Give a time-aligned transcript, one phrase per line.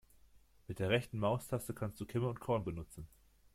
[0.67, 3.07] Mit der rechten Maustaste kannst du Kimme und Korn benutzen.